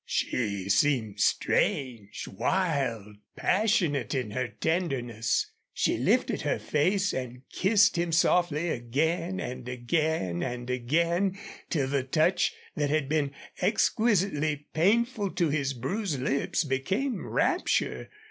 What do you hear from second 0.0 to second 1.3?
She seemed